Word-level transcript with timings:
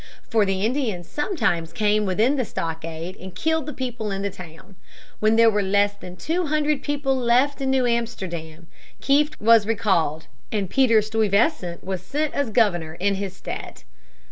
For 0.27 0.45
the 0.45 0.65
Indians 0.65 1.07
sometimes 1.07 1.71
came 1.71 2.07
within 2.07 2.35
the 2.35 2.43
stockade 2.43 3.15
and 3.17 3.35
killed 3.35 3.67
the 3.67 3.71
people 3.71 4.09
in 4.09 4.23
the 4.23 4.31
town. 4.31 4.75
When 5.19 5.35
there 5.35 5.51
were 5.51 5.61
less 5.61 5.93
than 5.93 6.15
two 6.15 6.47
hundred 6.47 6.81
people 6.81 7.15
left 7.15 7.61
in 7.61 7.69
New 7.69 7.85
Amsterdam, 7.85 8.65
Kieft 8.99 9.39
was 9.39 9.67
recalled, 9.67 10.25
and 10.51 10.71
Peter 10.71 11.03
Stuyvesant 11.03 11.83
was 11.83 12.01
sent 12.01 12.33
as 12.33 12.49
governor 12.49 12.95
in 12.95 13.13
his 13.13 13.35
stead. 13.35 13.83